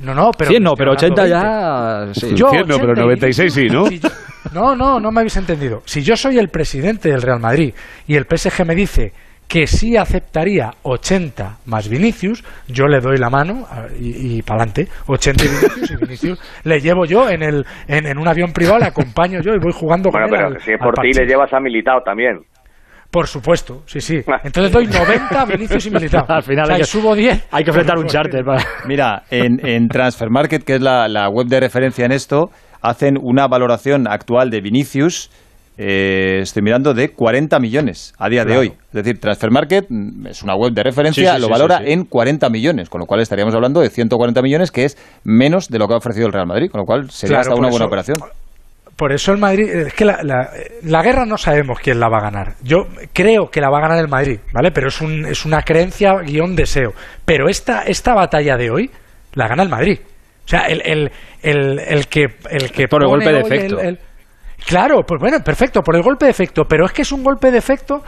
[0.00, 2.20] no, no, pero 100 no, pero 80 hablando 20.
[2.20, 2.28] ya.
[2.28, 2.34] Sí.
[2.34, 3.86] Yo 100 no, pero 80 y 96 sí, ¿no?
[3.86, 4.08] Si yo-
[4.52, 5.82] no, no, no me habéis entendido.
[5.84, 7.74] Si yo soy el presidente del Real Madrid
[8.06, 9.12] y el PSG me dice
[9.46, 13.66] que sí aceptaría 80 más Vinicius, yo le doy la mano
[13.98, 14.88] y, y para adelante.
[15.06, 18.78] 80 y Vinicius y Vinicius le llevo yo en, el, en, en un avión privado,
[18.78, 21.12] le acompaño yo y voy jugando Bueno, con él pero al- si es por ti
[21.12, 22.40] le llevas a Militao también.
[23.10, 24.20] Por supuesto, sí, sí.
[24.44, 26.26] Entonces doy 90 Vinicius y Militao.
[26.28, 27.44] Al final O sea, hay que- subo 10.
[27.50, 28.44] Hay que enfrentar un charter.
[28.44, 32.50] para- Mira, en, en Transfer Market, que es la, la web de referencia en esto,
[32.82, 35.30] hacen una valoración actual de Vinicius,
[35.78, 38.66] eh, estoy mirando, de 40 millones a día de hoy.
[38.88, 41.78] Es decir, Transfer Market mm, es una web de referencia, Sí, sí, lo sí, valora
[41.78, 41.92] sí, sí.
[41.92, 45.78] en 40 millones, con lo cual estaríamos hablando de 140 millones, que es menos de
[45.78, 47.84] lo que ha ofrecido el Real Madrid, con lo cual sería Claro, hasta una buena
[47.84, 48.16] eso- operación.
[48.98, 50.50] Por eso el Madrid, es que la, la-
[50.82, 52.54] la guerra no sabemos quién la va a ganar.
[52.64, 54.72] Yo creo que la va a ganar el Madrid, ¿vale?
[54.72, 56.90] Pero es, un, es una creencia guion deseo.
[57.24, 58.90] Pero esta, esta batalla de hoy
[59.34, 60.00] la gana el Madrid.
[60.44, 63.76] O sea, el, el, el, el que, el que Por el golpe de efecto.
[64.66, 66.64] Claro, pues bueno, perfecto, por el golpe de efecto.
[66.68, 68.02] Pero es que es un golpe de efecto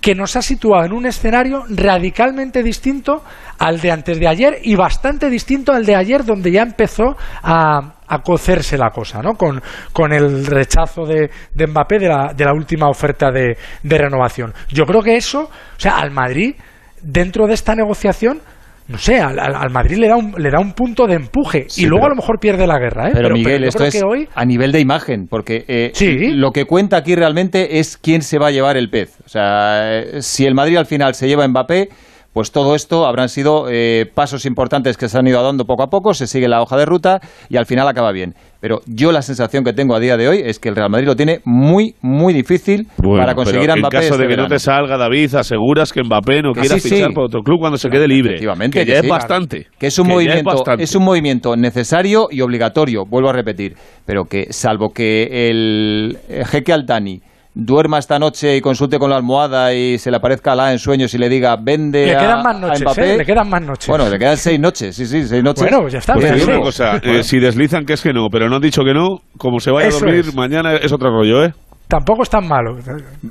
[0.00, 3.24] que nos ha situado en un escenario radicalmente distinto
[3.58, 7.94] al de antes de ayer y bastante distinto al de ayer, donde ya empezó a,
[8.08, 9.34] a cocerse la cosa, ¿no?
[9.34, 9.60] Con,
[9.92, 14.52] con el rechazo de, de Mbappé de la, de la última oferta de, de renovación.
[14.68, 16.54] Yo creo que eso, o sea, al Madrid,
[17.02, 18.40] dentro de esta negociación,
[18.88, 21.86] no sé, al, al- Madrid le da un, le da un punto de empuje y
[21.86, 23.12] luego pero- a lo mejor pierde la guerra, ¿eh?
[23.14, 25.92] Pero, Miguel, yo esto creo es que hoy a nivel de imagen, porque eh,
[26.34, 29.18] lo que cuenta aquí realmente es quién se va a llevar el pez.
[29.24, 31.88] O sea, eh, si el Madrid al final se lleva a Mbappé,
[32.36, 35.86] pues todo esto habrán sido eh, pasos importantes que se han ido dando poco a
[35.86, 37.18] poco, se sigue la hoja de ruta
[37.48, 38.34] y al final acaba bien.
[38.60, 41.06] Pero yo la sensación que tengo a día de hoy es que el Real Madrid
[41.06, 44.36] lo tiene muy, muy difícil Bueno, para conseguir a Mbappé En caso este de que
[44.36, 47.14] no te salga, David, aseguras que Mbappé no quiera sí, fichar sí.
[47.14, 48.32] por otro club cuando se quede libre.
[48.32, 49.06] Efectivamente, que que ya sí.
[49.06, 49.66] es bastante.
[49.78, 54.24] Que es un Que movimiento, es un movimiento necesario y obligatorio, vuelvo a repetir, pero
[54.24, 57.22] que salvo que el jeque Altani
[57.58, 61.14] duerma esta noche y consulte con la almohada y se le aparezca Alá en sueños
[61.14, 63.18] y le diga vende le a, quedan más a noches, Mbappé", ¿eh?
[63.18, 63.88] Le quedan más noches.
[63.88, 65.62] Bueno, le quedan seis noches, sí, sí, seis noches.
[65.62, 66.50] Bueno, pues ya está, Pues bien, sí.
[66.50, 69.22] una cosa, eh, si deslizan que es que no, pero no han dicho que no,
[69.38, 70.34] como se vaya Eso a dormir, es.
[70.34, 71.54] mañana es otro rollo, ¿eh?
[71.88, 72.76] Tampoco es tan malo.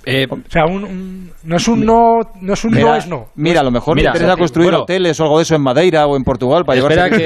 [0.05, 3.07] Eh, o sea, un, un- no es un no, no es un Mira, no es
[3.07, 3.25] no.
[3.35, 4.83] Mira, a lo mejor Mira, le interesa construir bueno.
[4.83, 7.17] hoteles o algo de eso en Madeira o en Portugal para Espera que,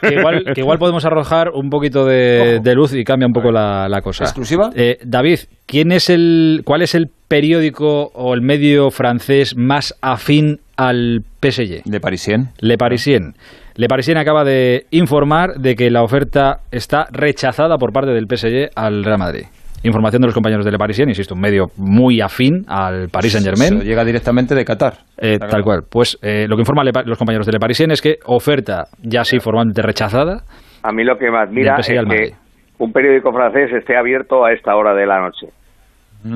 [0.00, 3.52] que igual, que igual podemos arrojar un poquito de, de luz y cambia un poco
[3.52, 4.24] la, la cosa.
[4.24, 4.70] ¿Exclusiva?
[4.74, 10.60] Eh, David, ¿quién es el, ¿cuál es el periódico o el medio francés más afín
[10.76, 11.82] al PSG?
[11.84, 12.48] Le Parisien.
[12.60, 13.34] Le Parisien.
[13.74, 18.70] Le Parisien acaba de informar de que la oferta está rechazada por parte del PSG
[18.74, 19.44] al Real Madrid.
[19.84, 23.44] Información de los compañeros de Le Parisien, insisto, un medio muy afín al Paris Saint
[23.46, 23.78] Se Germain.
[23.78, 24.94] lo llega directamente de Qatar.
[25.16, 25.82] Eh, tal cual.
[25.88, 29.38] Pues eh, lo que informan los compañeros de Le Parisien es que oferta ya sí
[29.38, 30.42] formalmente rechazada.
[30.82, 32.18] A mí lo que me admira es Madrid.
[32.18, 32.34] que
[32.78, 35.46] un periódico francés esté abierto a esta hora de la noche.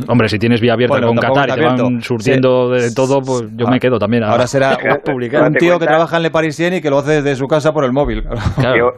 [0.06, 3.50] Hombre, si tienes vía abierta Bueno, con Qatar y te van surtiendo de todo, pues
[3.56, 4.22] yo me quedo también.
[4.22, 5.42] Ahora será a publicar.
[5.42, 7.84] un tío que trabaja en Le Parisien y que lo hace desde su casa por
[7.84, 8.22] el móvil.
[8.56, 8.94] Claro.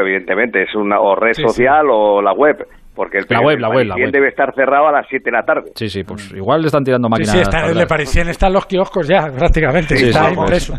[0.00, 1.48] Evidentemente, es una o red Sí, sí.
[1.48, 2.56] social o la web.
[2.94, 4.10] Porque el La web, la web, la web.
[4.12, 5.72] debe estar cerrado a las 7 de la tarde.
[5.74, 7.32] Sí, sí, pues igual le están tirando Sí, máquinas.
[7.32, 7.86] sí, está, en Le.
[7.86, 9.96] Parisien están los kioscos ya, prácticamente.
[9.96, 10.74] Sí, está sí, impreso.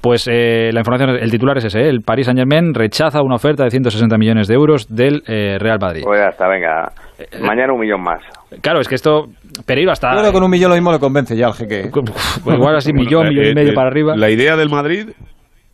[0.00, 1.88] Pues eh, la información, el titular es ese, ¿eh?
[1.88, 5.78] el Paris Saint Germain rechaza una oferta de 160 millones de euros del eh, Real
[5.80, 6.02] Madrid.
[6.04, 6.92] Pues ya está, venga.
[7.18, 8.20] Eh, Mañana un millón más.
[8.62, 9.26] Claro, es que esto,
[9.66, 10.12] Pereiro hasta...
[10.12, 11.90] Yo creo que con un millón lo mismo le convence ya al jeque.
[11.92, 14.14] Pues igual así, millón, millón y medio para arriba.
[14.16, 15.08] La idea del Madrid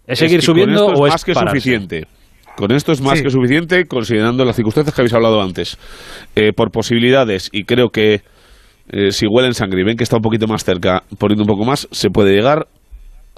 [0.06, 1.56] ¿Es seguir que con subiendo esto o es más que pararse?
[1.60, 2.04] suficiente?
[2.56, 3.24] Con esto es más Sí.
[3.24, 5.76] que suficiente, considerando las circunstancias que habéis hablado antes.
[6.36, 8.20] Eh, por posibilidades, y creo que
[8.90, 11.64] eh, si huelen sangre y ven que está un poquito más cerca, poniendo un poco
[11.64, 12.66] más, se puede llegar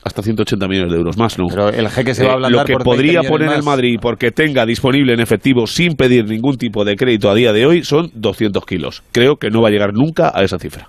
[0.05, 1.47] hasta 180 millones de euros más, ¿no?
[1.49, 3.63] Pero el jeque se va a Eh, Lo que por 20 podría poner el.
[3.63, 7.65] Madrid porque tenga disponible en efectivo sin pedir ningún tipo de crédito a día de
[7.67, 9.03] hoy son 200 kilos.
[9.13, 10.89] Creo que no va a llegar nunca a esa cifra.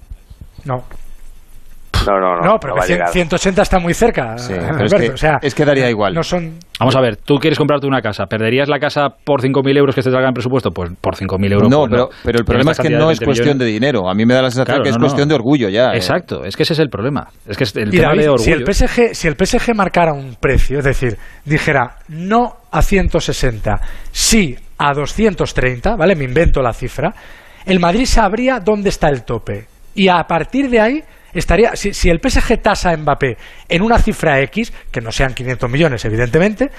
[0.66, 0.84] No,
[2.08, 2.42] No, no, no.
[2.54, 3.10] no, pero va que a 100 llegar.
[3.12, 4.38] 180 está muy cerca.
[4.38, 6.14] Sí, Alberto, pero es que, o sea, es que daría igual.
[6.14, 6.58] no son.
[6.80, 10.02] Vamos a ver, tú quieres comprarte una casa, ¿perderías la casa por 5.000 euros que
[10.02, 10.72] te salga en presupuesto?
[10.72, 11.70] Pues por 5.000 euros.
[11.70, 14.10] no, pues pero, pero el problema es que no es cuestión de dinero.
[14.10, 15.06] A mí me da la sensación Claro, que es no, no.
[15.08, 15.92] cuestión de orgullo ya.
[15.94, 15.96] eh.
[15.98, 17.28] Exacto, es que ese es el problema.
[17.48, 18.44] Es que es el Y tema David, de orgullo.
[18.44, 23.80] si el PSG, si el PSG marcara un precio, es decir, dijera no a 160,
[24.12, 26.16] sí a 230, ¿vale?
[26.16, 27.14] Me invento la cifra.
[27.66, 29.66] El Madrid sabría dónde está el tope.
[29.96, 33.38] Y a partir de ahí estaría si, si el PSG tasa a Mbappé
[33.70, 36.70] en una cifra X, que no sean 500 millones, evidentemente,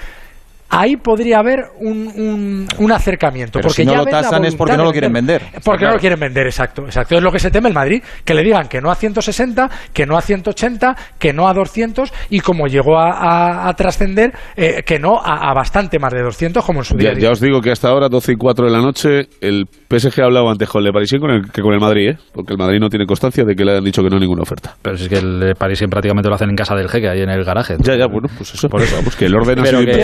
[0.69, 3.53] ahí podría haber un, un, un acercamiento.
[3.53, 5.41] Pero porque si no ya lo tasan es porque no de lo quieren vender.
[5.63, 6.85] Porque no lo quieren vender, exacto.
[6.85, 7.15] Exacto.
[7.15, 10.05] Es lo que se teme el Madrid, que le digan que no a 160, que
[10.05, 14.83] no a 180, que no a 200 y como llegó a, a- a trascender, eh,
[14.85, 17.13] que no a, a bastante más de 200 como en su día.
[17.13, 20.21] Ya, ya os digo que hasta ahora, 12 y 4 de la noche, el PSG
[20.21, 22.17] ha hablado antes con el Parisien con el, que con el Madrid, ¿eh?
[22.33, 24.43] porque el Madrid no tiene constancia de que le hayan dicho que no a ninguna
[24.43, 24.75] oferta.
[24.81, 27.29] Pero si es que el Paris prácticamente lo hacen en casa del jeque, ahí en
[27.29, 27.75] el garaje.
[27.79, 28.69] Ya, ya, bueno, pues eso.
[28.69, 29.97] Por eso, que el orden ha Pero sido que-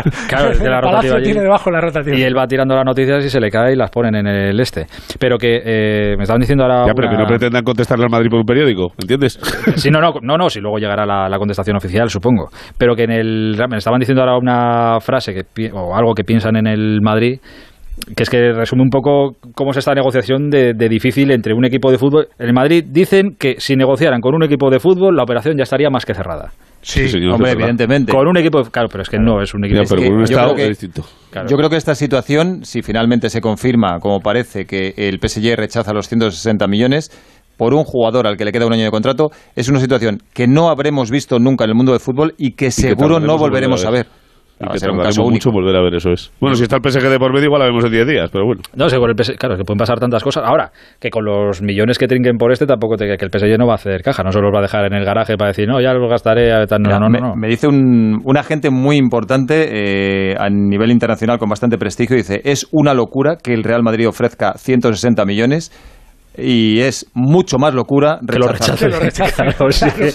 [0.00, 0.22] Tiene la inverso.
[0.22, 0.28] rotativa.
[0.28, 1.24] Claro, tiene la rotativa allí.
[1.24, 2.16] tiene debajo la rotativa.
[2.16, 4.58] Y él va tirando las noticias y se le cae y las ponen en el
[4.60, 4.86] este.
[5.18, 6.86] Pero que eh, me estaban diciendo ahora.
[6.86, 9.38] Ya, pero que no pretendan contestarle al Madrid por un periódico, ¿entiendes?
[9.76, 12.48] Sí, no, no, no, no, si luego llegará la, la contestación oficial, supongo.
[12.78, 13.56] Pero que en el.
[13.68, 17.40] Me estaban diciendo ahora una frase que, o algo que piensan en el Madrid,
[18.16, 21.64] que es que resume un poco cómo es esta negociación de, de difícil entre un
[21.64, 22.26] equipo de fútbol.
[22.38, 25.62] En el Madrid dicen que si negociaran con un equipo de fútbol, la operación ya
[25.62, 26.50] estaría más que cerrada.
[26.82, 28.12] Sí, señor, Hombre, evidentemente.
[28.12, 28.70] Con un equipo de.
[28.70, 30.54] Claro, pero es que no es un equipo Ya, pero que con un yo Estado
[30.54, 31.04] creo que- es distinto.
[31.30, 31.48] Claro.
[31.48, 35.92] Yo creo que esta situación, si finalmente se confirma, como parece, que el PSG rechaza
[35.92, 37.10] los 160 millones
[37.56, 40.46] por un jugador al que le queda un año de contrato, es una situación que
[40.48, 43.90] no habremos visto nunca en el mundo del fútbol y que seguro no volveremos a
[43.90, 44.06] ver.
[44.60, 46.32] Y que tardaremos mucho en volver a ver eso es.
[46.40, 48.44] Bueno, si está el PSG de por medio, igual la vemos en 10 días, pero
[48.44, 48.62] bueno.
[48.76, 50.44] No sé, con el PS claro, que pueden pasar tantas cosas.
[50.46, 53.66] Ahora, que con los millones que trinquen por este, tampoco te, que el PSG no
[53.66, 55.66] va a hacer caja, no se los va a dejar en el garaje para decir,
[55.66, 56.52] no, ya los gastaré.
[56.52, 56.82] a tal".
[56.82, 57.34] No, Mira, no, no, me, no.
[57.34, 62.40] me dice un, un agente muy importante eh, a nivel internacional con bastante prestigio, dice,
[62.44, 65.72] es una locura que el Real Madrid ofrezca 160 millones
[66.36, 68.78] y es mucho más locura Que lo rechazar.
[68.78, 69.32] Que lo rechace.
[69.44, 69.86] Claro, sí.
[69.90, 70.12] Claro.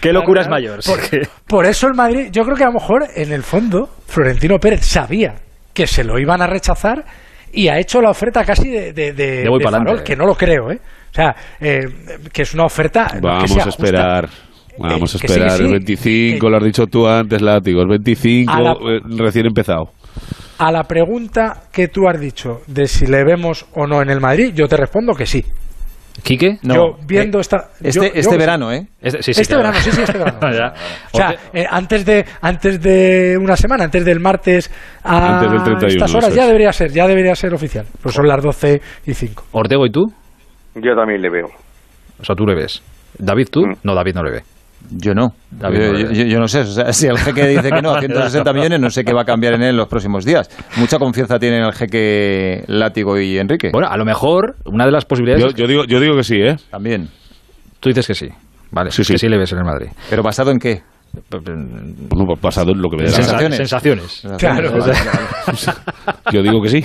[0.00, 0.80] Qué locura es Claro, mayor.
[0.84, 3.42] Por, sí que- por eso el Madrid, yo creo que a lo mejor en el
[3.42, 5.34] fondo Florentino Pérez sabía
[5.72, 7.04] que se lo iban a rechazar
[7.52, 10.70] y ha hecho la oferta casi de, de, de- De farol, que no lo creo,
[10.70, 10.80] ¿eh?
[11.10, 11.80] O sea, eh,
[12.32, 13.84] que es una oferta que Vamos sea a justa.
[13.84, 14.28] esperar.
[14.78, 15.50] Vamos a esperar.
[15.58, 15.64] sí.
[15.64, 17.82] El 25, lo has dicho tú antes, Látigo.
[17.82, 19.90] El 25, A la- eh, recién empezado.
[20.60, 24.20] A la pregunta que tú has dicho de si le vemos o no en el
[24.20, 25.44] Madrid, yo te respondo que sí.
[26.22, 26.58] ¿Quique?
[26.62, 27.70] No, yo viendo eh, esta...
[27.80, 28.86] Este, yo- este yo- verano, ¿eh?
[29.00, 30.38] Este, sí, sí, este verano, sí, sí, este verano.
[30.52, 30.74] Ya.
[31.12, 34.70] O sea, eh, antes de antes de una semana, antes del martes
[35.02, 37.86] a Antes del 31, estas horas ya debería ser, ya debería ser oficial.
[38.02, 39.44] Pues son las 12 y 5.
[39.52, 40.12] Ortego, ¿y tú?
[40.74, 41.46] Yo también le veo.
[42.20, 42.82] O sea, tú le ves.
[43.18, 43.60] ¿David, tú?
[43.62, 43.76] Mm.
[43.82, 44.42] No, David no le ve.
[44.90, 45.34] Yo no.
[45.50, 46.60] David yo, yo- yo no sé.
[46.60, 49.24] O sea, si el jeque dice que no, 160 millones, no sé qué va a
[49.24, 50.48] cambiar en él en los próximos días.
[50.76, 53.70] Mucha confianza tienen el jeque Látigo y Enrique.
[53.72, 56.36] Bueno, a lo mejor una de las posibilidades Yo, yo digo, yo digo que sí,
[56.40, 56.56] ¿eh?
[56.70, 57.08] También.
[57.78, 58.28] tú dices que sí.
[58.72, 59.12] Vale, Sí, sí.
[59.14, 59.88] que sí le ves en el Madrid.
[60.08, 60.82] ¿Pero basado en qué?
[61.28, 63.56] Bueno, pues basado en lo que me dé la Sensaciones.
[63.56, 64.22] Sensaciones.
[64.38, 64.72] Claro.
[66.32, 66.78] Yo digo que sí.